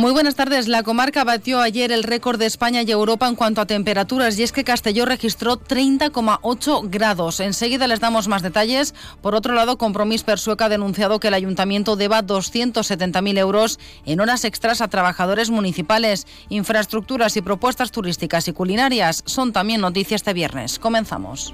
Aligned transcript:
Muy 0.00 0.12
buenas 0.12 0.34
tardes. 0.34 0.66
La 0.66 0.82
comarca 0.82 1.24
batió 1.24 1.60
ayer 1.60 1.92
el 1.92 2.04
récord 2.04 2.38
de 2.38 2.46
España 2.46 2.80
y 2.80 2.90
Europa 2.90 3.28
en 3.28 3.34
cuanto 3.34 3.60
a 3.60 3.66
temperaturas 3.66 4.38
y 4.38 4.42
es 4.42 4.50
que 4.50 4.64
Castelló 4.64 5.04
registró 5.04 5.60
30,8 5.60 6.88
grados. 6.88 7.38
Enseguida 7.38 7.86
les 7.86 8.00
damos 8.00 8.26
más 8.26 8.40
detalles. 8.40 8.94
Por 9.20 9.34
otro 9.34 9.52
lado, 9.52 9.76
Compromís 9.76 10.22
Persueca 10.22 10.64
ha 10.64 10.68
denunciado 10.70 11.20
que 11.20 11.28
el 11.28 11.34
ayuntamiento 11.34 11.96
deba 11.96 12.22
270.000 12.22 13.36
euros 13.36 13.78
en 14.06 14.20
horas 14.20 14.46
extras 14.46 14.80
a 14.80 14.88
trabajadores 14.88 15.50
municipales. 15.50 16.26
Infraestructuras 16.48 17.36
y 17.36 17.42
propuestas 17.42 17.92
turísticas 17.92 18.48
y 18.48 18.54
culinarias 18.54 19.22
son 19.26 19.52
también 19.52 19.82
noticias 19.82 20.22
este 20.22 20.32
viernes. 20.32 20.78
Comenzamos. 20.78 21.52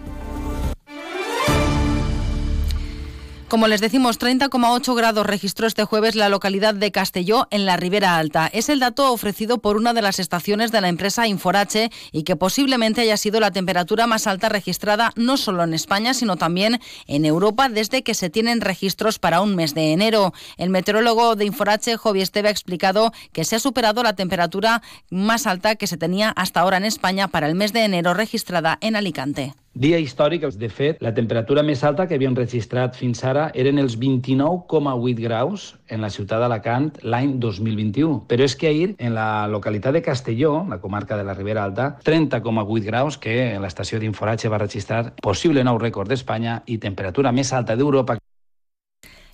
Como 3.48 3.68
les 3.68 3.80
decimos, 3.80 4.18
30,8 4.18 4.96
grados 4.96 5.24
registró 5.24 5.68
este 5.68 5.84
jueves 5.84 6.16
la 6.16 6.28
localidad 6.28 6.74
de 6.74 6.90
Castelló 6.90 7.46
en 7.52 7.64
la 7.64 7.76
Ribera 7.76 8.16
Alta. 8.16 8.48
Es 8.52 8.68
el 8.68 8.80
dato 8.80 9.12
ofrecido 9.12 9.58
por 9.58 9.76
una 9.76 9.94
de 9.94 10.02
las 10.02 10.18
estaciones 10.18 10.72
de 10.72 10.80
la 10.80 10.88
empresa 10.88 11.28
Inforache 11.28 11.92
y 12.10 12.24
que 12.24 12.34
posiblemente 12.34 13.02
haya 13.02 13.16
sido 13.16 13.38
la 13.38 13.52
temperatura 13.52 14.08
más 14.08 14.26
alta 14.26 14.48
registrada 14.48 15.12
no 15.14 15.36
solo 15.36 15.62
en 15.62 15.74
España, 15.74 16.12
sino 16.12 16.34
también 16.36 16.80
en 17.06 17.24
Europa 17.24 17.68
desde 17.68 18.02
que 18.02 18.14
se 18.14 18.30
tienen 18.30 18.60
registros 18.60 19.20
para 19.20 19.40
un 19.40 19.54
mes 19.54 19.74
de 19.74 19.92
enero. 19.92 20.34
El 20.56 20.70
meteorólogo 20.70 21.36
de 21.36 21.44
Inforache, 21.44 21.96
Jovi 21.96 22.22
Esteve, 22.22 22.48
ha 22.48 22.52
explicado 22.52 23.12
que 23.32 23.44
se 23.44 23.54
ha 23.54 23.60
superado 23.60 24.02
la 24.02 24.14
temperatura 24.14 24.82
más 25.08 25.46
alta 25.46 25.76
que 25.76 25.86
se 25.86 25.96
tenía 25.96 26.30
hasta 26.30 26.62
ahora 26.62 26.78
en 26.78 26.84
España 26.84 27.28
para 27.28 27.46
el 27.46 27.54
mes 27.54 27.72
de 27.72 27.84
enero 27.84 28.12
registrada 28.12 28.76
en 28.80 28.96
Alicante. 28.96 29.54
Dia 29.76 29.98
històric, 30.00 30.46
de 30.56 30.68
fet, 30.72 31.02
la 31.04 31.10
temperatura 31.12 31.60
més 31.60 31.82
alta 31.84 32.06
que 32.08 32.16
havien 32.16 32.36
registrat 32.38 32.94
fins 32.96 33.18
ara 33.28 33.50
eren 33.52 33.76
els 33.82 33.98
29,8 34.00 35.20
graus 35.20 35.66
en 35.92 36.00
la 36.00 36.08
ciutat 36.08 36.40
d'Alacant 36.40 36.86
l'any 37.04 37.34
2021. 37.42 38.22
Però 38.30 38.46
és 38.48 38.56
que 38.56 38.70
ahir, 38.70 38.94
en 38.96 39.12
la 39.12 39.44
localitat 39.52 39.92
de 39.92 40.00
Castelló, 40.06 40.62
la 40.70 40.80
comarca 40.80 41.18
de 41.20 41.26
la 41.28 41.34
Ribera 41.36 41.66
Alta, 41.68 41.90
30,8 42.08 42.86
graus 42.88 43.20
que 43.20 43.36
l'estació 43.60 44.00
d'Inforatge 44.00 44.48
va 44.48 44.62
registrar 44.64 45.10
possible 45.20 45.66
nou 45.68 45.76
rècord 45.76 46.08
d'Espanya 46.08 46.62
i 46.64 46.80
temperatura 46.80 47.36
més 47.36 47.52
alta 47.52 47.76
d'Europa. 47.76 48.16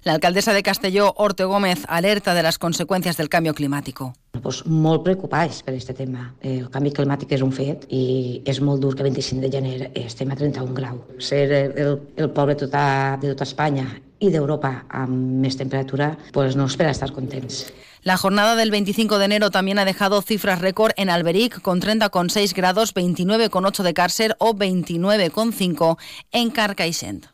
La 0.05 0.15
alcaldesa 0.15 0.53
de 0.53 0.65
Castelló, 0.65 1.15
Orte 1.17 1.45
Gómez, 1.45 1.85
alerta 1.87 2.35
de 2.35 2.43
las 2.43 2.59
consecuencias 2.59 3.17
del 3.17 3.29
cambio 3.29 3.55
climático. 3.55 4.15
Pues 4.43 4.65
molt 4.67 5.05
preocupats 5.05 5.61
per 5.63 5.77
aquest 5.77 5.93
tema. 5.95 6.33
El 6.43 6.67
canvi 6.75 6.91
climàtic 6.91 7.31
és 7.37 7.45
un 7.47 7.53
fet 7.55 7.85
i 7.87 8.43
és 8.49 8.59
molt 8.59 8.83
dur 8.83 8.97
que 8.97 9.05
el 9.05 9.13
25 9.13 9.45
de 9.45 9.51
gener 9.53 9.91
estem 9.95 10.33
a 10.33 10.39
31 10.41 10.75
graus. 10.75 11.05
Ser 11.23 11.45
el, 11.53 12.01
el 12.17 12.31
poble 12.35 12.57
tota, 12.59 12.83
de 13.23 13.31
tota 13.31 13.47
Espanya 13.47 13.87
i 14.19 14.33
d'Europa 14.35 14.73
amb 14.91 15.39
més 15.45 15.55
temperatura 15.61 16.17
pues 16.35 16.59
no 16.59 16.67
es 16.67 16.75
per 16.81 16.89
estar 16.91 17.13
contents. 17.15 17.69
La 18.03 18.17
jornada 18.17 18.57
del 18.57 18.73
25 18.73 19.19
de 19.19 19.27
enero 19.27 19.51
también 19.51 19.79
ha 19.79 19.85
dejado 19.85 20.21
cifras 20.23 20.61
récord 20.61 20.91
en 20.97 21.11
Alberic 21.11 21.61
con 21.63 21.81
30,6 21.81 22.57
grados, 22.57 22.95
29,8 22.95 23.83
de 23.85 23.95
Càrcer 23.95 24.35
o 24.39 24.55
29,5 24.55 25.97
en 26.33 26.51
Carcaixent. 26.51 27.32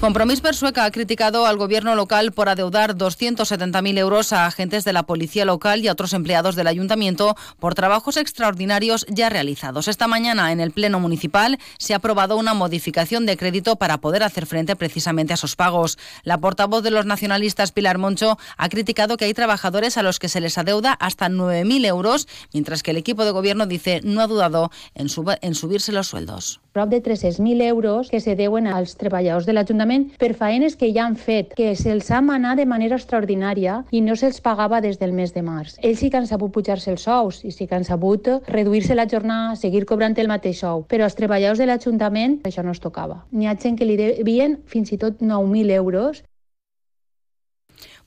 Compromís 0.00 0.40
Persueca 0.40 0.84
ha 0.84 0.92
criticado 0.92 1.44
al 1.44 1.56
gobierno 1.56 1.96
local 1.96 2.30
por 2.30 2.48
adeudar 2.48 2.94
270.000 2.94 3.98
euros 3.98 4.32
a 4.32 4.46
agentes 4.46 4.84
de 4.84 4.92
la 4.92 5.02
policía 5.02 5.44
local 5.44 5.80
y 5.80 5.88
a 5.88 5.92
otros 5.92 6.12
empleados 6.12 6.54
del 6.54 6.68
ayuntamiento 6.68 7.34
por 7.58 7.74
trabajos 7.74 8.16
extraordinarios 8.16 9.04
ya 9.08 9.28
realizados. 9.28 9.88
Esta 9.88 10.06
mañana 10.06 10.52
en 10.52 10.60
el 10.60 10.70
Pleno 10.70 11.00
Municipal 11.00 11.58
se 11.78 11.94
ha 11.94 11.96
aprobado 11.96 12.36
una 12.36 12.54
modificación 12.54 13.26
de 13.26 13.36
crédito 13.36 13.74
para 13.74 13.98
poder 13.98 14.22
hacer 14.22 14.46
frente 14.46 14.76
precisamente 14.76 15.32
a 15.32 15.34
esos 15.34 15.56
pagos. 15.56 15.98
La 16.22 16.38
portavoz 16.38 16.84
de 16.84 16.92
los 16.92 17.04
nacionalistas, 17.04 17.72
Pilar 17.72 17.98
Moncho, 17.98 18.38
ha 18.56 18.68
criticado 18.68 19.16
que 19.16 19.24
hay 19.24 19.34
trabajadores 19.34 19.98
a 19.98 20.04
los 20.04 20.20
que 20.20 20.28
se 20.28 20.40
les 20.40 20.58
adeuda 20.58 20.92
hasta 20.92 21.28
9.000 21.28 21.86
euros, 21.86 22.28
mientras 22.52 22.84
que 22.84 22.92
el 22.92 22.98
equipo 22.98 23.24
de 23.24 23.32
gobierno 23.32 23.66
dice 23.66 24.00
no 24.04 24.20
ha 24.20 24.28
dudado 24.28 24.70
en, 24.94 25.08
en 25.42 25.54
subirse 25.56 25.90
los 25.90 26.06
sueldos. 26.06 26.60
Prop 26.78 26.94
de 26.94 27.02
300.000 27.02 27.60
euros 27.66 28.08
que 28.08 28.20
se 28.20 28.36
deuen 28.38 28.70
als 28.70 28.94
treballadors 28.94 29.46
de 29.46 29.52
l'Ajuntament 29.52 29.88
Ajuntament 29.88 30.04
per 30.18 30.34
faenes 30.34 30.76
que 30.76 30.88
ja 30.94 31.04
han 31.06 31.16
fet, 31.18 31.50
que 31.58 31.74
se'ls 31.76 32.10
ha 32.10 32.20
manat 32.24 32.60
de 32.60 32.66
manera 32.66 32.96
extraordinària 32.96 33.80
i 33.90 34.00
no 34.00 34.14
se'ls 34.16 34.38
pagava 34.44 34.80
des 34.84 34.98
del 34.98 35.12
mes 35.12 35.34
de 35.34 35.42
març. 35.42 35.76
Ells 35.82 35.98
sí 36.02 36.10
que 36.10 36.18
han 36.20 36.26
sabut 36.26 36.52
pujar-se 36.54 36.90
els 36.94 37.04
sous 37.06 37.42
i 37.44 37.52
sí 37.52 37.66
que 37.66 37.76
han 37.76 37.84
sabut 37.84 38.30
reduir-se 38.48 38.94
la 38.94 39.08
jornada, 39.10 39.56
seguir 39.56 39.84
cobrant 39.86 40.16
el 40.18 40.30
mateix 40.30 40.62
sou, 40.64 40.86
però 40.88 41.04
als 41.06 41.18
treballadors 41.18 41.58
de 41.58 41.66
l'Ajuntament 41.66 42.40
això 42.48 42.64
no 42.64 42.74
es 42.74 42.80
tocava. 42.80 43.24
N'hi 43.30 43.46
ha 43.46 43.58
gent 43.58 43.78
que 43.78 43.86
li 43.86 43.96
devien 43.98 44.58
fins 44.66 44.92
i 44.92 44.98
tot 44.98 45.22
9.000 45.22 45.74
euros 45.78 46.22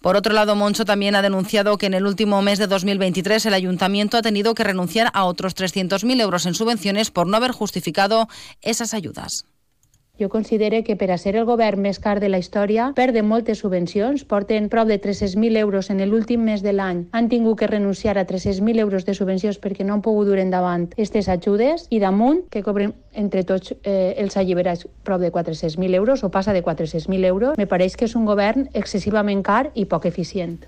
Por 0.02 0.16
otro 0.16 0.34
lado, 0.34 0.56
Moncho 0.56 0.84
también 0.84 1.16
ha 1.16 1.22
denunciado 1.22 1.78
que 1.78 1.86
en 1.86 1.94
el 1.94 2.08
último 2.08 2.42
mes 2.42 2.58
de 2.58 2.66
2023 2.66 3.46
el 3.46 3.54
ayuntamiento 3.54 4.18
ha 4.18 4.24
tenido 4.24 4.56
que 4.56 4.64
renunciar 4.64 5.12
a 5.14 5.26
otros 5.26 5.56
300.000 5.56 6.20
euros 6.22 6.48
en 6.48 6.56
subvenciones 6.56 7.12
por 7.12 7.28
no 7.28 7.38
haber 7.38 7.52
justificado 7.52 8.28
esas 8.62 8.96
ayudas. 8.96 9.46
Jo 10.22 10.30
considero 10.30 10.84
que 10.84 10.96
per 10.96 11.10
a 11.10 11.18
ser 11.18 11.32
el 11.34 11.48
govern 11.50 11.82
més 11.82 11.98
car 11.98 12.20
de 12.22 12.28
la 12.30 12.38
història 12.38 12.92
perden 12.94 13.26
moltes 13.26 13.64
subvencions, 13.64 14.22
porten 14.30 14.68
prop 14.70 14.86
de 14.86 15.00
300.000 15.02 15.58
euros 15.58 15.90
en 15.90 16.04
l'últim 16.06 16.44
mes 16.46 16.62
de 16.62 16.76
l'any, 16.78 17.08
han 17.12 17.30
tingut 17.32 17.58
que 17.58 17.70
renunciar 17.72 18.20
a 18.22 18.28
300.000 18.30 18.84
euros 18.86 19.08
de 19.08 19.16
subvencions 19.18 19.58
perquè 19.58 19.82
no 19.82 19.96
han 19.96 20.04
pogut 20.06 20.30
dur 20.30 20.38
endavant 20.38 20.86
aquestes 20.92 21.26
ajudes 21.26 21.88
i 21.90 21.98
damunt 21.98 22.44
que 22.54 22.62
cobren 22.62 22.94
entre 23.18 23.42
tots 23.42 23.74
eh, 23.82 24.14
els 24.22 24.38
alliberats 24.38 24.86
prop 25.02 25.26
de 25.26 25.34
400.000 25.34 25.98
euros 25.98 26.22
o 26.24 26.30
passa 26.30 26.54
de 26.54 26.62
400.000 26.62 27.26
euros, 27.26 27.58
me 27.58 27.66
pareix 27.66 27.98
que 27.98 28.06
és 28.06 28.14
un 28.14 28.30
govern 28.30 28.70
excessivament 28.78 29.42
car 29.42 29.72
i 29.74 29.90
poc 29.90 30.06
eficient. 30.06 30.60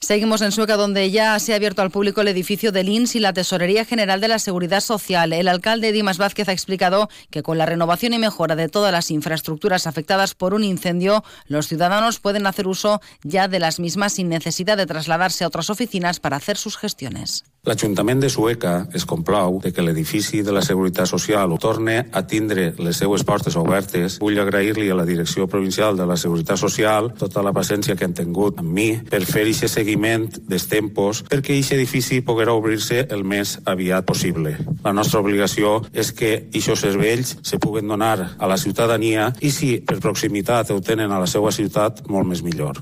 Seguimos 0.00 0.42
en 0.42 0.52
Sueca, 0.52 0.76
donde 0.76 1.10
ya 1.10 1.38
se 1.38 1.52
ha 1.52 1.56
abierto 1.56 1.82
al 1.82 1.90
público 1.90 2.20
el 2.20 2.28
edificio 2.28 2.72
del 2.72 2.88
INS 2.88 3.16
y 3.16 3.20
la 3.20 3.32
Tesorería 3.32 3.84
General 3.84 4.20
de 4.20 4.28
la 4.28 4.38
Seguridad 4.38 4.80
Social. 4.80 5.32
El 5.32 5.48
alcalde 5.48 5.92
Dimas 5.92 6.18
Vázquez 6.18 6.48
ha 6.48 6.52
explicado 6.52 7.08
que 7.30 7.42
con 7.42 7.58
la 7.58 7.66
renovación 7.66 8.12
y 8.12 8.18
mejora 8.18 8.56
de 8.56 8.68
todas 8.68 8.92
las 8.92 9.10
infraestructuras 9.10 9.86
afectadas 9.86 10.34
por 10.34 10.54
un 10.54 10.64
incendio, 10.64 11.24
los 11.46 11.68
ciudadanos 11.68 12.20
pueden 12.20 12.46
hacer 12.46 12.68
uso 12.68 13.00
ya 13.22 13.48
de 13.48 13.58
las 13.58 13.80
mismas 13.80 14.14
sin 14.14 14.28
necesidad 14.28 14.76
de 14.76 14.86
trasladarse 14.86 15.44
a 15.44 15.48
otras 15.48 15.70
oficinas 15.70 16.20
para 16.20 16.36
hacer 16.36 16.56
sus 16.56 16.76
gestiones. 16.76 17.44
L'Ajuntament 17.66 18.20
de 18.22 18.28
Sueca 18.30 18.86
es 18.94 19.02
complau 19.10 19.56
de 19.58 19.72
que 19.74 19.82
l'edifici 19.82 20.44
de 20.46 20.52
la 20.54 20.60
Seguretat 20.62 21.10
Social 21.10 21.50
torne 21.58 21.96
a 22.14 22.22
tindre 22.22 22.68
les 22.78 23.00
seues 23.02 23.24
portes 23.26 23.56
obertes. 23.58 24.20
Vull 24.22 24.38
agrair-li 24.38 24.86
a 24.90 24.94
la 24.94 25.06
Direcció 25.08 25.48
Provincial 25.50 25.98
de 25.98 26.06
la 26.06 26.14
Seguretat 26.14 26.62
Social 26.62 27.10
tota 27.18 27.42
la 27.42 27.50
paciència 27.56 27.96
que 27.98 28.06
han 28.06 28.14
tingut 28.14 28.62
amb 28.62 28.70
mi 28.70 28.86
per 29.10 29.24
fer 29.26 29.42
aquest 29.48 29.80
seguiment 29.80 30.28
dels 30.46 30.68
tempos 30.70 31.24
perquè 31.26 31.56
aquest 31.56 31.74
edifici 31.74 32.20
poguerà 32.22 32.54
obrir-se 32.54 33.02
el 33.10 33.26
més 33.26 33.56
aviat 33.66 34.06
possible. 34.06 34.54
La 34.86 34.94
nostra 34.94 35.24
obligació 35.24 35.80
és 35.90 36.14
que 36.14 36.36
aquests 36.46 36.86
serveis 36.86 37.34
se 37.42 37.58
puguen 37.58 37.90
donar 37.90 38.36
a 38.38 38.46
la 38.46 38.60
ciutadania 38.62 39.32
i 39.42 39.50
si 39.50 39.80
per 39.82 39.98
proximitat 39.98 40.70
ho 40.70 40.78
tenen 40.78 41.10
a 41.10 41.18
la 41.18 41.26
seva 41.26 41.50
ciutat, 41.50 42.06
molt 42.06 42.30
més 42.30 42.46
millor. 42.46 42.78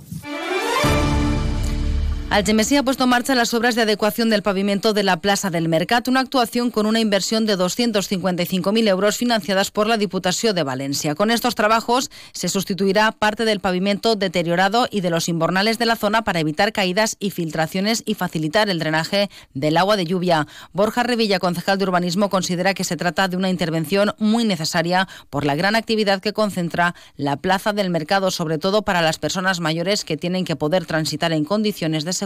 Algemesí 2.34 2.76
ha 2.76 2.82
puesto 2.82 3.04
en 3.04 3.10
marcha 3.10 3.36
las 3.36 3.54
obras 3.54 3.76
de 3.76 3.82
adecuación 3.82 4.28
del 4.28 4.42
pavimento 4.42 4.92
de 4.92 5.04
la 5.04 5.18
Plaza 5.18 5.50
del 5.50 5.68
Mercat, 5.68 6.08
una 6.08 6.18
actuación 6.18 6.72
con 6.72 6.84
una 6.84 6.98
inversión 6.98 7.46
de 7.46 7.56
255.000 7.56 8.88
euros 8.88 9.16
financiadas 9.16 9.70
por 9.70 9.86
la 9.86 9.98
Diputación 9.98 10.52
de 10.56 10.64
Valencia. 10.64 11.14
Con 11.14 11.30
estos 11.30 11.54
trabajos 11.54 12.10
se 12.32 12.48
sustituirá 12.48 13.12
parte 13.12 13.44
del 13.44 13.60
pavimento 13.60 14.16
deteriorado 14.16 14.88
y 14.90 15.00
de 15.00 15.10
los 15.10 15.28
inbornales 15.28 15.78
de 15.78 15.86
la 15.86 15.94
zona 15.94 16.24
para 16.24 16.40
evitar 16.40 16.72
caídas 16.72 17.16
y 17.20 17.30
filtraciones 17.30 18.02
y 18.04 18.14
facilitar 18.14 18.68
el 18.68 18.80
drenaje 18.80 19.30
del 19.52 19.76
agua 19.76 19.96
de 19.96 20.04
lluvia. 20.04 20.48
Borja 20.72 21.04
Revilla, 21.04 21.38
concejal 21.38 21.78
de 21.78 21.84
urbanismo, 21.84 22.30
considera 22.30 22.74
que 22.74 22.82
se 22.82 22.96
trata 22.96 23.28
de 23.28 23.36
una 23.36 23.48
intervención 23.48 24.12
muy 24.18 24.44
necesaria 24.44 25.06
por 25.30 25.44
la 25.44 25.54
gran 25.54 25.76
actividad 25.76 26.20
que 26.20 26.32
concentra 26.32 26.96
la 27.16 27.36
Plaza 27.36 27.72
del 27.72 27.90
Mercado, 27.90 28.32
sobre 28.32 28.58
todo 28.58 28.82
para 28.82 29.02
las 29.02 29.20
personas 29.20 29.60
mayores 29.60 30.04
que 30.04 30.16
tienen 30.16 30.44
que 30.44 30.56
poder 30.56 30.84
transitar 30.84 31.32
en 31.32 31.44
condiciones 31.44 32.02
de 32.02 32.12
seguridad. 32.12 32.23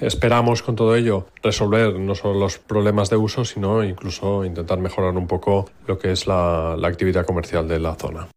Esperamos 0.00 0.62
con 0.62 0.76
todo 0.76 0.96
ello 0.96 1.26
resolver 1.42 1.98
no 1.98 2.14
solo 2.14 2.38
los 2.38 2.58
problemas 2.58 3.10
de 3.10 3.16
uso, 3.16 3.44
sino 3.44 3.84
incluso 3.84 4.44
intentar 4.44 4.78
mejorar 4.78 5.16
un 5.16 5.26
poco 5.26 5.70
lo 5.86 5.98
que 5.98 6.12
es 6.12 6.26
la, 6.26 6.74
actividad 6.82 7.26
comercial 7.26 7.68
de 7.68 7.78
la 7.78 7.94
zona. 7.94 8.28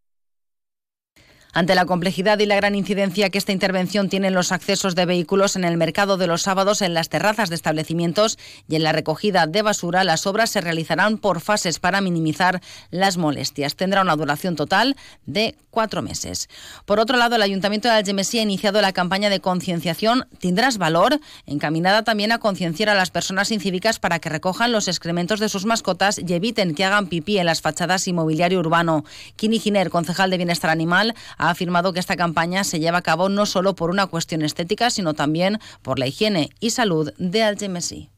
Ante 1.58 1.74
la 1.74 1.86
complejidad 1.86 2.38
y 2.40 2.46
la 2.46 2.58
gran 2.58 2.76
incidencia 2.76 3.30
que 3.30 3.38
esta 3.38 3.54
intervención 3.54 4.10
tiene 4.10 4.28
en 4.28 4.34
los 4.34 4.52
accesos 4.52 4.94
de 4.94 5.06
vehículos 5.06 5.56
en 5.56 5.64
el 5.64 5.78
mercado 5.78 6.18
de 6.18 6.28
los 6.28 6.42
sábados, 6.42 6.82
en 6.82 6.94
las 6.94 7.08
terrazas 7.08 7.48
de 7.48 7.56
establecimientos 7.56 8.38
y 8.68 8.76
en 8.76 8.84
la 8.84 8.92
recogida 8.92 9.48
de 9.48 9.62
basura, 9.62 10.04
las 10.04 10.28
obras 10.28 10.50
se 10.50 10.60
realizarán 10.60 11.18
por 11.18 11.40
fases 11.40 11.80
para 11.80 12.02
minimizar 12.02 12.62
las 12.92 13.16
molestias. 13.16 13.78
Tendrá 13.78 14.02
una 14.02 14.18
duración 14.18 14.58
total 14.58 14.98
de 15.28 15.56
cuatro 15.70 16.02
meses. 16.02 16.50
Por 16.86 17.00
otro 17.00 17.16
lado, 17.16 17.38
el 17.38 17.42
Ayuntamiento 17.42 17.88
de 17.88 17.96
Algemesí 17.96 18.40
ha 18.40 18.42
iniciado 18.42 18.82
la 18.82 18.92
campaña 18.92 19.30
de 19.30 19.40
concienciación 19.40 20.28
Tendrás 20.40 20.78
Valor, 20.78 21.22
encaminada 21.46 22.04
también 22.04 22.34
a 22.34 22.40
concienciar 22.40 22.90
a 22.90 22.96
las 22.96 23.12
personas 23.12 23.52
incívicas 23.52 24.00
para 24.00 24.20
que 24.20 24.28
recojan 24.28 24.74
los 24.74 24.90
excrementos 24.90 25.40
de 25.40 25.48
sus 25.48 25.66
mascotas 25.66 26.20
y 26.20 26.34
eviten 26.34 26.76
que 26.76 26.84
hagan 26.84 27.08
pipí 27.08 27.38
en 27.38 27.46
las 27.46 27.62
fachadas 27.62 28.10
inmobiliario 28.10 28.60
urbano. 28.60 29.06
Kini 29.38 29.60
Giner, 29.60 29.90
concejal 29.90 30.30
de 30.32 30.38
Bienestar 30.38 30.70
Animal, 30.70 31.16
ha 31.38 31.45
afirmado 31.50 31.94
que 31.94 32.00
esta 32.00 32.16
campaña 32.16 32.64
se 32.64 32.80
lleva 32.80 33.00
a 33.00 33.04
cabo 33.04 33.30
no 33.30 33.46
solo 33.46 33.76
por 33.76 33.90
una 33.90 34.08
cuestión 34.08 34.42
estética, 34.42 34.90
sino 34.90 35.14
también 35.14 35.60
por 35.82 36.00
la 36.00 36.08
higiene 36.08 36.50
y 36.60 36.72
salud 36.72 37.14
de 37.18 37.44
Algemesí. 37.44 38.10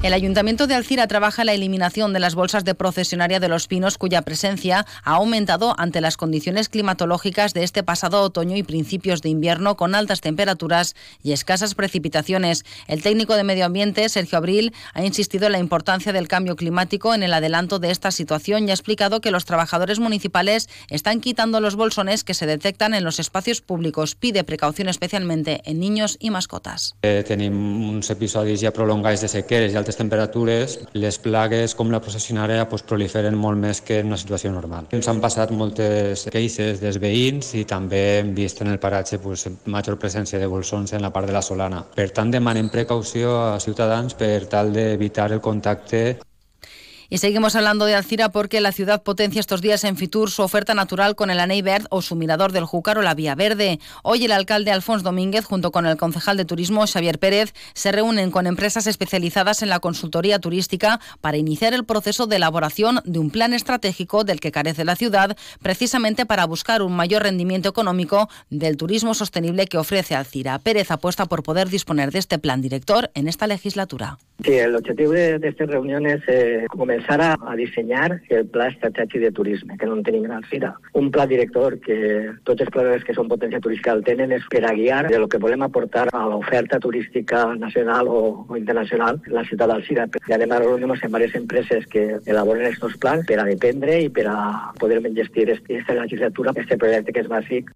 El 0.00 0.12
Ayuntamiento 0.12 0.68
de 0.68 0.76
Alcira 0.76 1.08
trabaja 1.08 1.42
la 1.42 1.54
eliminación 1.54 2.12
de 2.12 2.20
las 2.20 2.36
bolsas 2.36 2.62
de 2.64 2.76
procesionaria 2.76 3.40
de 3.40 3.48
los 3.48 3.66
pinos 3.66 3.98
cuya 3.98 4.22
presencia 4.22 4.86
ha 5.02 5.14
aumentado 5.14 5.74
ante 5.76 6.00
las 6.00 6.16
condiciones 6.16 6.68
climatológicas 6.68 7.52
de 7.52 7.64
este 7.64 7.82
pasado 7.82 8.22
otoño 8.22 8.56
y 8.56 8.62
principios 8.62 9.22
de 9.22 9.30
invierno 9.30 9.76
con 9.76 9.96
altas 9.96 10.20
temperaturas 10.20 10.94
y 11.24 11.32
escasas 11.32 11.74
precipitaciones. 11.74 12.64
El 12.86 13.02
técnico 13.02 13.34
de 13.34 13.42
Medio 13.42 13.64
Ambiente, 13.64 14.08
Sergio 14.08 14.38
Abril, 14.38 14.72
ha 14.94 15.04
insistido 15.04 15.46
en 15.46 15.52
la 15.52 15.58
importancia 15.58 16.12
del 16.12 16.28
cambio 16.28 16.54
climático 16.54 17.12
en 17.12 17.24
el 17.24 17.34
adelanto 17.34 17.80
de 17.80 17.90
esta 17.90 18.12
situación 18.12 18.68
y 18.68 18.70
ha 18.70 18.74
explicado 18.74 19.20
que 19.20 19.32
los 19.32 19.46
trabajadores 19.46 19.98
municipales 19.98 20.68
están 20.90 21.20
quitando 21.20 21.60
los 21.60 21.74
bolsones 21.74 22.22
que 22.22 22.34
se 22.34 22.46
detectan 22.46 22.94
en 22.94 23.02
los 23.02 23.18
espacios 23.18 23.62
públicos. 23.62 24.14
Pide 24.14 24.44
precaución 24.44 24.88
especialmente 24.88 25.60
en 25.64 25.80
niños 25.80 26.18
y 26.20 26.30
mascotas. 26.30 26.94
Eh, 27.02 27.24
tenemos 27.26 28.08
episodios 28.08 28.60
ya 28.60 28.72
prolongados 28.72 29.22
de 29.22 29.28
sequeres 29.28 29.74
altas 29.88 29.96
temperatures, 29.96 30.78
les 30.92 31.16
plagues 31.18 31.74
com 31.74 31.88
la 31.90 32.00
processionària 32.04 32.66
pues, 32.68 32.84
proliferen 32.84 33.36
molt 33.40 33.56
més 33.56 33.80
que 33.80 34.02
en 34.02 34.10
una 34.12 34.20
situació 34.20 34.52
normal. 34.52 34.90
Ens 34.92 35.08
han 35.08 35.22
passat 35.22 35.50
moltes 35.56 36.26
queixes 36.28 36.82
dels 36.82 37.00
veïns 37.00 37.54
i 37.56 37.64
també 37.64 38.02
hem 38.18 38.34
vist 38.36 38.60
en 38.60 38.68
el 38.68 38.78
paratge 38.82 39.18
pues, 39.22 39.46
major 39.64 39.96
presència 39.96 40.38
de 40.38 40.46
bolsons 40.46 40.92
en 40.92 41.02
la 41.02 41.12
part 41.14 41.26
de 41.26 41.32
la 41.32 41.42
solana. 41.42 41.86
Per 41.96 42.10
tant, 42.12 42.30
demanem 42.30 42.68
precaució 42.68 43.38
a 43.54 43.60
ciutadans 43.64 44.12
per 44.18 44.44
tal 44.52 44.74
d'evitar 44.76 45.32
el 45.32 45.40
contacte 45.40 46.18
Y 47.10 47.18
seguimos 47.18 47.56
hablando 47.56 47.86
de 47.86 47.94
Alcira 47.94 48.28
porque 48.28 48.60
la 48.60 48.70
ciudad 48.70 49.02
potencia 49.02 49.40
estos 49.40 49.62
días 49.62 49.82
en 49.84 49.96
Fitur 49.96 50.30
su 50.30 50.42
oferta 50.42 50.74
natural 50.74 51.14
con 51.14 51.30
el 51.30 51.40
Aney 51.40 51.62
Verde 51.62 51.86
o 51.88 52.02
su 52.02 52.16
mirador 52.16 52.52
del 52.52 52.66
Júcar 52.66 52.98
o 52.98 53.02
la 53.02 53.14
Vía 53.14 53.34
Verde. 53.34 53.78
Hoy 54.02 54.26
el 54.26 54.32
alcalde 54.32 54.72
Alfonso 54.72 55.04
Domínguez 55.04 55.46
junto 55.46 55.70
con 55.70 55.86
el 55.86 55.96
concejal 55.96 56.36
de 56.36 56.44
turismo 56.44 56.86
Xavier 56.86 57.18
Pérez 57.18 57.54
se 57.72 57.92
reúnen 57.92 58.30
con 58.30 58.46
empresas 58.46 58.86
especializadas 58.86 59.62
en 59.62 59.70
la 59.70 59.80
consultoría 59.80 60.38
turística 60.38 61.00
para 61.22 61.38
iniciar 61.38 61.72
el 61.72 61.86
proceso 61.86 62.26
de 62.26 62.36
elaboración 62.36 63.00
de 63.06 63.18
un 63.18 63.30
plan 63.30 63.54
estratégico 63.54 64.24
del 64.24 64.38
que 64.38 64.52
carece 64.52 64.84
la 64.84 64.94
ciudad 64.94 65.34
precisamente 65.62 66.26
para 66.26 66.44
buscar 66.44 66.82
un 66.82 66.94
mayor 66.94 67.22
rendimiento 67.22 67.70
económico 67.70 68.28
del 68.50 68.76
turismo 68.76 69.14
sostenible 69.14 69.64
que 69.64 69.78
ofrece 69.78 70.14
Alcira. 70.14 70.58
Pérez 70.58 70.90
apuesta 70.90 71.24
por 71.24 71.42
poder 71.42 71.70
disponer 71.70 72.10
de 72.10 72.18
este 72.18 72.38
plan 72.38 72.60
director 72.60 73.10
en 73.14 73.28
esta 73.28 73.46
legislatura. 73.46 74.18
Sí, 74.44 74.52
el 74.52 74.76
objetivo 74.76 75.12
de, 75.12 75.38
de 75.38 75.48
estas 75.48 75.68
reuniones 75.68 76.20
es 76.28 76.28
eh, 76.28 76.66
començar 76.98 77.20
a, 77.20 77.36
a 77.52 77.54
dissenyar 77.56 78.20
el 78.28 78.46
pla 78.48 78.68
estratègic 78.68 79.22
de 79.22 79.30
turisme, 79.32 79.76
que 79.78 79.86
no 79.86 79.96
en 79.96 80.02
tenim 80.02 80.24
en 80.24 80.32
Alcira. 80.32 80.74
Un 80.94 81.10
pla 81.10 81.26
director 81.26 81.78
que 81.80 82.34
tots 82.44 82.62
els 82.62 82.70
planes 82.70 83.04
que 83.04 83.14
són 83.14 83.28
potència 83.28 83.60
turística 83.60 83.92
el 83.92 84.04
tenen 84.04 84.32
és 84.32 84.44
per 84.50 84.64
a 84.66 84.74
guiar 84.74 85.06
de 85.08 85.18
lo 85.18 85.28
que 85.28 85.38
volem 85.38 85.62
aportar 85.62 86.08
a 86.12 86.24
l'oferta 86.28 86.80
turística 86.80 87.54
nacional 87.54 88.08
o, 88.08 88.46
o 88.48 88.56
internacional 88.56 89.20
la 89.26 89.44
ciutat 89.44 89.70
d'Alcira. 89.70 90.08
I 90.28 90.36
anem 90.36 90.52
a 90.52 90.62
reunir-nos 90.64 91.02
amb 91.04 91.14
diverses 91.14 91.40
empreses 91.42 91.86
que 91.86 92.06
elaboren 92.26 92.66
aquests 92.66 92.98
plans 92.98 93.26
per 93.28 93.40
a 93.40 93.48
dependre 93.48 94.00
i 94.02 94.10
per 94.10 94.28
a 94.30 94.38
poder 94.78 95.02
gestir 95.14 95.48
aquesta 95.52 96.00
legislatura, 96.02 96.56
este 96.56 96.78
projecte 96.78 97.12
que 97.12 97.24
és 97.24 97.30
bàsic 97.30 97.70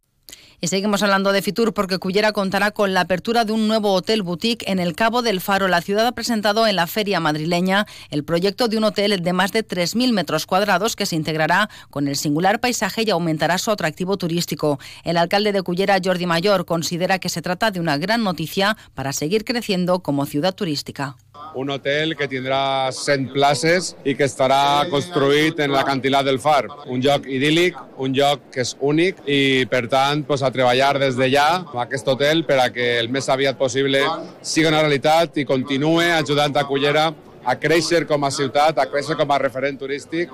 Y 0.64 0.68
seguimos 0.68 1.02
hablando 1.02 1.32
de 1.32 1.42
Fitur 1.42 1.74
porque 1.74 1.98
Cullera 1.98 2.30
contará 2.30 2.70
con 2.70 2.94
la 2.94 3.00
apertura 3.00 3.44
de 3.44 3.50
un 3.50 3.66
nuevo 3.66 3.92
hotel 3.94 4.22
boutique 4.22 4.70
en 4.70 4.78
el 4.78 4.94
Cabo 4.94 5.20
del 5.20 5.40
Faro. 5.40 5.66
La 5.66 5.80
ciudad 5.80 6.06
ha 6.06 6.12
presentado 6.12 6.68
en 6.68 6.76
la 6.76 6.86
feria 6.86 7.18
madrileña 7.18 7.84
el 8.10 8.22
proyecto 8.22 8.68
de 8.68 8.78
un 8.78 8.84
hotel 8.84 9.24
de 9.24 9.32
más 9.32 9.50
de 9.50 9.66
3.000 9.66 10.12
metros 10.12 10.46
cuadrados 10.46 10.94
que 10.94 11.04
se 11.04 11.16
integrará 11.16 11.68
con 11.90 12.06
el 12.06 12.14
singular 12.14 12.60
paisaje 12.60 13.02
y 13.04 13.10
aumentará 13.10 13.58
su 13.58 13.72
atractivo 13.72 14.16
turístico. 14.16 14.78
El 15.02 15.16
alcalde 15.16 15.50
de 15.50 15.62
Cullera, 15.62 15.98
Jordi 16.00 16.26
Mayor, 16.26 16.64
considera 16.64 17.18
que 17.18 17.28
se 17.28 17.42
trata 17.42 17.72
de 17.72 17.80
una 17.80 17.98
gran 17.98 18.22
noticia 18.22 18.76
para 18.94 19.12
seguir 19.12 19.44
creciendo 19.44 19.98
como 19.98 20.26
ciudad 20.26 20.54
turística. 20.54 21.16
Un 21.54 21.70
hotel 21.70 22.14
que 22.16 22.28
tindrà 22.28 22.90
100 22.92 23.32
places 23.34 23.92
i 24.08 24.14
que 24.16 24.24
estarà 24.24 24.88
construït 24.90 25.60
en 25.60 25.74
l'acantilat 25.74 26.24
del 26.28 26.40
Far. 26.40 26.64
Un 26.86 27.02
lloc 27.04 27.26
idíl·lic, 27.28 27.76
un 27.98 28.14
lloc 28.16 28.48
que 28.54 28.64
és 28.64 28.74
únic 28.80 29.20
i, 29.26 29.66
per 29.70 29.84
tant, 29.92 30.24
pues, 30.28 30.42
a 30.42 30.52
treballar 30.54 30.94
des 31.02 31.18
de 31.18 31.28
ja 31.32 31.48
aquest 31.84 32.08
hotel 32.08 32.44
per 32.48 32.60
a 32.62 32.70
que 32.72 32.94
el 33.00 33.10
més 33.12 33.28
aviat 33.28 33.58
possible 33.58 34.00
sigui 34.40 34.70
una 34.70 34.80
realitat 34.80 35.36
i 35.42 35.48
continue 35.48 36.08
ajudant 36.16 36.56
a 36.56 36.64
Cullera 36.68 37.10
a 37.44 37.58
créixer 37.58 38.06
com 38.06 38.24
a 38.24 38.30
ciutat, 38.30 38.78
a 38.78 38.88
créixer 38.88 39.18
com 39.18 39.30
a 39.30 39.38
referent 39.42 39.78
turístic 39.78 40.30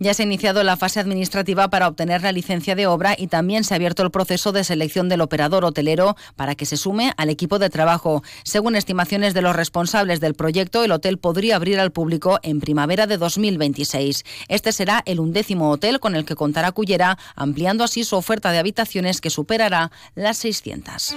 Ya 0.00 0.12
se 0.12 0.22
ha 0.22 0.26
iniciado 0.26 0.64
la 0.64 0.76
fase 0.76 0.98
administrativa 0.98 1.68
para 1.68 1.86
obtener 1.86 2.22
la 2.22 2.32
licencia 2.32 2.74
de 2.74 2.86
obra 2.86 3.14
y 3.16 3.28
también 3.28 3.62
se 3.62 3.74
ha 3.74 3.76
abierto 3.76 4.02
el 4.02 4.10
proceso 4.10 4.50
de 4.50 4.64
selección 4.64 5.08
del 5.08 5.20
operador 5.20 5.64
hotelero 5.64 6.16
para 6.34 6.56
que 6.56 6.66
se 6.66 6.76
sume 6.76 7.12
al 7.16 7.30
equipo 7.30 7.58
de 7.58 7.70
trabajo. 7.70 8.22
Según 8.42 8.74
estimaciones 8.74 9.34
de 9.34 9.42
los 9.42 9.54
responsables 9.54 10.20
del 10.20 10.34
proyecto, 10.34 10.82
el 10.82 10.92
hotel 10.92 11.18
podría 11.18 11.56
abrir 11.56 11.78
al 11.78 11.92
público 11.92 12.40
en 12.42 12.60
primavera 12.60 13.06
de 13.06 13.18
2026. 13.18 14.24
Este 14.48 14.72
será 14.72 15.02
el 15.06 15.20
undécimo 15.20 15.70
hotel 15.70 16.00
con 16.00 16.16
el 16.16 16.24
que 16.24 16.34
contará 16.34 16.72
Cullera, 16.72 17.16
ampliando 17.36 17.84
así 17.84 18.02
su 18.02 18.16
oferta 18.16 18.50
de 18.50 18.58
habitaciones 18.58 19.20
que 19.20 19.30
superará 19.30 19.92
las 20.16 20.38
600. 20.38 21.14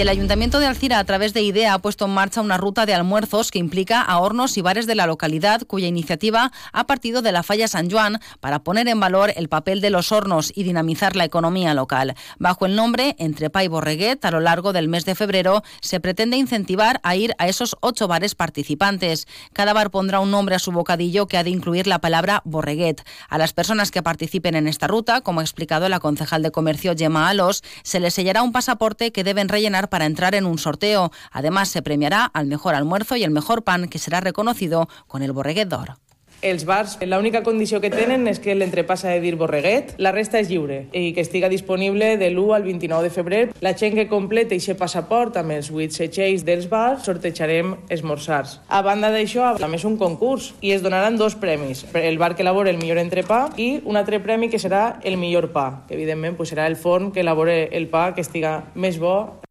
El 0.00 0.08
Ayuntamiento 0.08 0.60
de 0.60 0.66
Alcira, 0.66 0.98
a 0.98 1.04
través 1.04 1.34
de 1.34 1.42
IDEA, 1.42 1.74
ha 1.74 1.78
puesto 1.78 2.06
en 2.06 2.12
marcha 2.12 2.40
una 2.40 2.56
ruta 2.56 2.86
de 2.86 2.94
almuerzos 2.94 3.50
que 3.50 3.58
implica 3.58 4.00
a 4.00 4.18
hornos 4.18 4.56
y 4.56 4.62
bares 4.62 4.86
de 4.86 4.94
la 4.94 5.06
localidad, 5.06 5.60
cuya 5.66 5.88
iniciativa 5.88 6.52
ha 6.72 6.86
partido 6.86 7.20
de 7.20 7.32
la 7.32 7.42
falla 7.42 7.68
San 7.68 7.90
Juan 7.90 8.18
para 8.40 8.60
poner 8.60 8.88
en 8.88 8.98
valor 8.98 9.30
el 9.36 9.50
papel 9.50 9.82
de 9.82 9.90
los 9.90 10.10
hornos 10.10 10.52
y 10.56 10.62
dinamizar 10.62 11.16
la 11.16 11.26
economía 11.26 11.74
local. 11.74 12.14
Bajo 12.38 12.64
el 12.64 12.76
nombre 12.76 13.14
Entre 13.18 13.50
Pa 13.50 13.62
y 13.62 13.68
Borreguet, 13.68 14.24
a 14.24 14.30
lo 14.30 14.40
largo 14.40 14.72
del 14.72 14.88
mes 14.88 15.04
de 15.04 15.14
febrero, 15.14 15.62
se 15.82 16.00
pretende 16.00 16.38
incentivar 16.38 17.00
a 17.02 17.14
ir 17.14 17.34
a 17.36 17.46
esos 17.46 17.76
ocho 17.82 18.08
bares 18.08 18.34
participantes. 18.34 19.28
Cada 19.52 19.74
bar 19.74 19.90
pondrá 19.90 20.20
un 20.20 20.30
nombre 20.30 20.54
a 20.54 20.60
su 20.60 20.72
bocadillo 20.72 21.26
que 21.26 21.36
ha 21.36 21.44
de 21.44 21.50
incluir 21.50 21.86
la 21.86 21.98
palabra 21.98 22.40
Borreguet. 22.46 23.02
A 23.28 23.36
las 23.36 23.52
personas 23.52 23.90
que 23.90 24.02
participen 24.02 24.54
en 24.54 24.66
esta 24.66 24.86
ruta, 24.86 25.20
como 25.20 25.40
ha 25.40 25.42
explicado 25.42 25.90
la 25.90 26.00
concejal 26.00 26.42
de 26.42 26.50
comercio 26.50 26.94
Gemma 26.96 27.28
Alos, 27.28 27.62
se 27.82 28.00
les 28.00 28.14
sellará 28.14 28.42
un 28.42 28.52
pasaporte 28.52 29.12
que 29.12 29.24
deben 29.24 29.50
rellenar 29.50 29.89
para 29.90 30.06
entrar 30.06 30.34
en 30.34 30.46
un 30.46 30.56
sorteo. 30.56 31.10
Además, 31.30 31.68
se 31.68 31.82
premiará 31.82 32.24
al 32.24 32.46
mejor 32.46 32.74
almuerzo 32.74 33.16
y 33.16 33.24
el 33.24 33.30
mejor 33.30 33.62
pan, 33.62 33.88
que 33.88 33.98
será 33.98 34.20
reconocido 34.20 34.88
con 35.06 35.22
el 35.22 35.32
Borreguet 35.32 35.68
d'Or. 35.68 35.96
Els 36.42 36.64
bars, 36.64 36.94
l'única 37.04 37.42
condició 37.44 37.82
que 37.84 37.90
tenen 37.92 38.24
és 38.30 38.38
que 38.40 38.54
l'entrepà 38.56 38.94
s'ha 38.96 39.10
de 39.12 39.20
dir 39.20 39.34
borreguet, 39.36 39.92
la 40.00 40.12
resta 40.14 40.40
és 40.40 40.48
lliure 40.48 40.86
i 40.96 41.10
que 41.12 41.20
estiga 41.20 41.50
disponible 41.52 42.14
de 42.16 42.30
l'1 42.30 42.54
al 42.56 42.64
29 42.64 43.04
de 43.04 43.10
febrer. 43.12 43.40
La 43.60 43.74
gent 43.76 43.98
que 43.98 44.06
completa 44.08 44.56
aquest 44.56 44.78
passaport 44.80 45.36
amb 45.36 45.52
els 45.58 45.68
8 45.68 45.98
setxells 45.98 46.46
dels 46.48 46.70
bars 46.72 47.04
sortejarem 47.04 47.74
esmorzars. 47.92 48.56
A 48.72 48.80
banda 48.80 49.12
d'això, 49.12 49.52
també 49.60 49.76
és 49.76 49.84
un 49.84 49.98
concurs 50.00 50.54
i 50.64 50.72
es 50.72 50.80
donaran 50.80 51.20
dos 51.20 51.36
premis. 51.36 51.84
El 51.92 52.16
bar 52.16 52.32
que 52.34 52.46
elabora 52.46 52.72
el 52.72 52.80
millor 52.80 53.02
entrepà 53.04 53.42
i 53.60 53.82
un 53.84 54.00
altre 54.00 54.22
premi 54.24 54.48
que 54.48 54.62
serà 54.62 54.96
el 55.04 55.20
millor 55.20 55.50
pa, 55.52 55.84
que 55.88 55.98
evidentment 55.98 56.40
pues, 56.40 56.54
serà 56.54 56.64
el 56.72 56.80
forn 56.80 57.12
que 57.12 57.20
elabora 57.20 57.52
el 57.68 57.92
pa 57.92 58.14
que 58.16 58.24
estiga 58.24 58.62
més 58.74 58.96
bo 58.96 59.42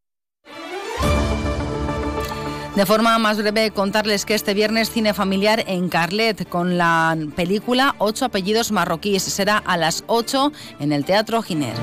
De 2.80 2.86
forma 2.86 3.20
más 3.20 3.36
breve, 3.36 3.72
contarles 3.72 4.24
que 4.24 4.34
este 4.34 4.54
viernes 4.54 4.90
cine 4.90 5.14
familiar 5.14 5.66
en 5.68 5.90
Carlet 5.90 6.48
con 6.48 6.78
la 6.78 7.18
película 7.36 7.94
Ocho 7.98 8.24
apellidos 8.24 8.72
marroquíes. 8.72 9.22
Será 9.22 9.58
a 9.58 9.76
las 9.76 10.06
8 10.08 10.54
en 10.80 10.94
el 10.94 11.04
Teatro 11.04 11.42
Giner. 11.42 11.74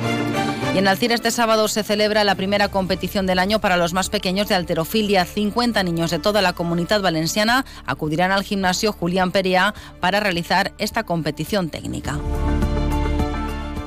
Y 0.74 0.78
en 0.78 0.88
Alcira 0.88 1.14
este 1.14 1.30
sábado 1.30 1.68
se 1.68 1.82
celebra 1.82 2.24
la 2.24 2.34
primera 2.34 2.68
competición 2.68 3.26
del 3.26 3.40
año 3.40 3.60
para 3.60 3.76
los 3.76 3.92
más 3.92 4.08
pequeños 4.08 4.48
de 4.48 4.54
alterofilia. 4.54 5.26
50 5.26 5.82
niños 5.82 6.12
de 6.12 6.18
toda 6.18 6.40
la 6.40 6.54
comunidad 6.54 7.02
valenciana 7.02 7.66
acudirán 7.84 8.32
al 8.32 8.42
gimnasio 8.42 8.90
Julián 8.94 9.32
Perea 9.32 9.74
para 10.00 10.20
realizar 10.20 10.72
esta 10.78 11.02
competición 11.02 11.68
técnica. 11.68 12.18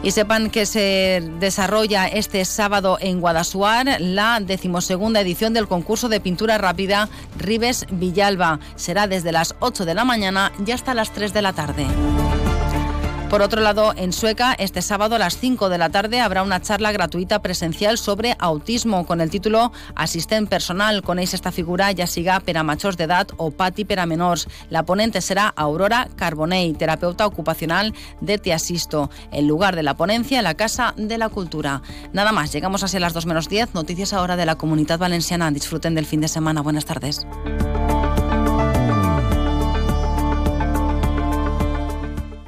Y 0.02 0.12
sepan 0.12 0.50
que 0.50 0.66
se 0.66 1.22
desarrolla 1.40 2.08
este 2.08 2.44
sábado 2.46 2.98
en 3.02 3.20
Guadasuar 3.20 4.00
la 4.00 4.40
decimosegunda 4.40 5.20
edición 5.20 5.54
del 5.54 5.68
concurso 5.68 6.08
de 6.08 6.22
pintura 6.22 6.58
rápida 6.58 7.10
Ribes 7.38 7.86
Villalba. 7.92 8.60
Será 8.76 9.08
desde 9.08 9.34
las 9.34 9.56
8 9.60 9.86
de 9.86 9.94
la 9.96 10.06
mañana 10.06 10.54
y 10.66 10.72
hasta 10.72 10.94
las 10.94 11.12
3 11.12 11.34
de 11.34 11.42
la 11.42 11.54
tarde. 11.54 11.86
Por 13.30 13.44
otro 13.44 13.62
lado, 13.62 13.94
en 13.96 14.12
Sueca, 14.12 14.54
este 14.58 14.82
sábado 14.82 15.16
a 15.16 15.20
las 15.20 15.38
5 15.38 15.70
de 15.70 15.78
la 15.78 15.92
tarde 15.92 16.20
habrá 16.20 16.42
una 16.42 16.64
charla 16.64 16.92
gratuita 16.92 17.44
presencial 17.44 18.00
sobre 18.00 18.36
autismo 18.40 19.06
con 19.06 19.22
el 19.22 19.30
título 19.30 19.72
Asistente 19.94 20.50
personal. 20.50 21.04
Coneix 21.04 21.36
esta 21.36 21.52
figura 21.52 21.92
ja 21.94 22.08
siga 22.08 22.40
per 22.42 22.58
a 22.58 22.64
majors 22.66 22.98
d'edat 22.98 23.36
o 23.38 23.52
pati 23.52 23.86
per 23.86 24.00
a 24.02 24.08
menors. 24.10 24.48
La 24.74 24.82
ponente 24.82 25.22
será 25.22 25.54
Aurora 25.56 26.08
Carbonell, 26.16 26.76
terapeuta 26.76 27.28
ocupacional 27.28 27.94
de 28.20 28.40
Te 28.40 28.52
Asisto. 28.52 29.12
El 29.32 29.46
lugar 29.46 29.76
de 29.76 29.84
la 29.84 29.94
ponencia, 29.94 30.42
la 30.42 30.56
Casa 30.56 30.96
de 30.98 31.20
la 31.20 31.30
Cultura. 31.30 31.84
Nada 32.14 32.32
más, 32.32 32.52
llegamos 32.52 32.84
hacia 32.84 33.00
las 33.00 33.14
2 33.14 33.28
menos 33.28 33.48
10. 33.48 33.76
Noticias 33.76 34.12
ahora 34.12 34.38
de 34.38 34.48
la 34.48 34.56
Comunidad 34.56 34.98
Valenciana. 34.98 35.52
Disfruten 35.52 35.94
del 35.94 36.08
fin 36.08 36.22
de 36.22 36.30
semana. 36.30 36.62
Buenas 36.62 36.86
tardes. 36.86 37.28